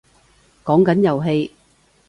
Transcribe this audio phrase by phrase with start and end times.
[0.65, 1.53] 講緊遊戲